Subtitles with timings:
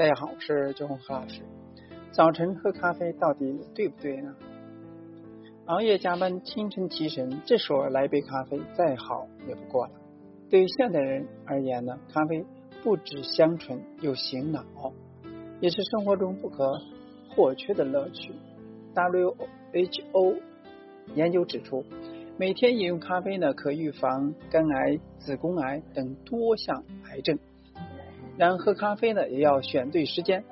[0.00, 1.42] 大家好，我是周红何老师。
[2.10, 4.34] 早晨喝咖啡到底对不对呢？
[5.66, 9.92] 熬夜加班，清晨提神，这时候来杯咖啡再好也不过了。
[10.48, 12.46] 对于现代人而言呢，咖啡
[12.82, 14.64] 不止香醇，又醒脑，
[15.60, 16.80] 也是生活中不可
[17.36, 18.32] 或缺的乐趣。
[18.94, 20.40] WHO
[21.14, 21.84] 研究指出，
[22.38, 27.38] 每天饮用咖啡呢，可预防肝癌、子宫癌等多项癌症。
[28.36, 30.44] 然喝咖啡呢，也要选对时间。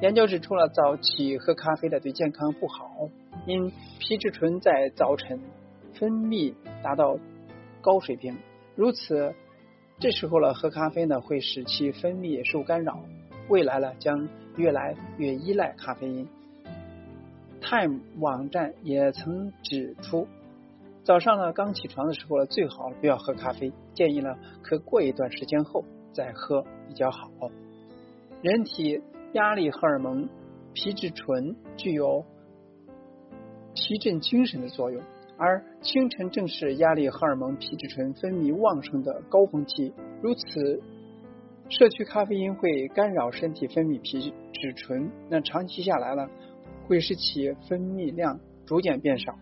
[0.00, 3.10] 研究指出了早起喝咖啡的对健康不好，
[3.46, 5.38] 因皮质醇在早晨
[5.92, 7.18] 分泌达到
[7.82, 8.38] 高水平，
[8.74, 9.34] 如此
[9.98, 13.00] 这时候了喝咖啡呢，会使其分泌受干扰，
[13.48, 16.26] 未来呢将越来越依赖咖啡因。
[17.60, 20.26] Time 网站也曾指出，
[21.04, 25.84] 早上呢刚起床的时候呢，最好不要喝咖啡，建议呢可过一段时间后。
[26.12, 27.30] 再喝比较好。
[28.42, 30.28] 人体压力荷尔蒙
[30.72, 32.24] 皮质醇具有
[33.74, 35.02] 提振精神的作用，
[35.36, 39.92] 而清晨正是压力荷尔蒙皮质醇分泌旺盛的高峰期。
[40.22, 40.82] 如此，
[41.68, 46.28] 摄取咖啡因会干扰身体分泌皮质醇，那长期下来了，
[46.86, 49.38] 会使其分泌量逐渐变少，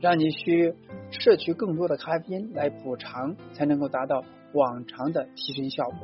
[0.00, 0.74] 让你需
[1.20, 4.24] 摄取更多的咖啡因来补偿，才能够达到。
[4.54, 5.98] 往常的提神效果，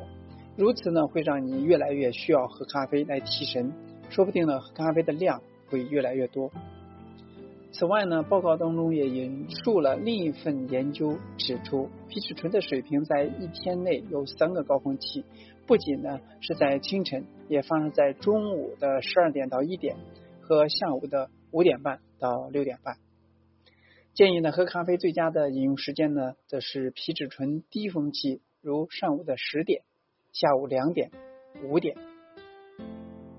[0.57, 3.71] 如此呢会让你越来越需要喝咖啡来提神，
[4.09, 6.51] 说不定呢喝咖啡的量会越来越多。
[7.71, 15.23] 此外呢，报告当中也引述了另一份研究，指出皮质醇的水平在一天内有三个高峰期，
[15.65, 19.95] 不仅呢是在清晨，也发生在中午的十二点到一点
[20.41, 22.97] 和下午的五点半到六点半。
[24.13, 29.83] 建议呢，喝咖啡最佳的饮用时间呢，则是皮质醇低峰期，如上午的十点、
[30.33, 31.11] 下午两点、
[31.63, 31.95] 五点。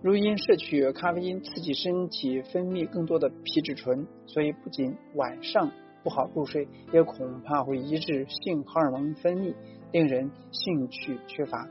[0.02, 5.70] 如因摄取咖啡因刺激身体分泌更多的皮质醇，所以不仅晚上
[6.02, 9.54] 不好入睡，也恐怕会抑制性荷尔蒙分泌，
[9.92, 11.68] 令人兴趣缺乏。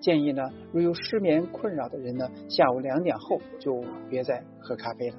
[0.00, 5.16] 建议呢，如有失眠困扰的人呢，下午两点后就别再喝咖啡了。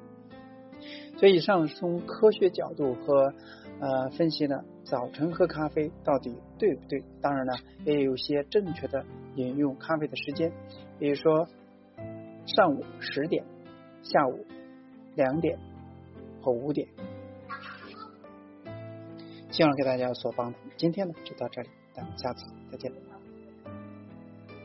[1.18, 3.32] 所以，以上从科学角度和
[3.80, 7.02] 呃分析呢，早晨喝咖啡到底对不对？
[7.20, 7.52] 当然呢，
[7.84, 9.04] 也有些正确的
[9.36, 10.52] 饮用咖啡的时间，
[10.98, 11.46] 比如说
[12.46, 13.44] 上午十点、
[14.02, 14.44] 下午
[15.14, 15.58] 两点
[16.40, 16.88] 和五点。
[19.50, 20.58] 希望给大家有所帮助。
[20.78, 23.21] 今天呢，就到这里，咱们下次再见。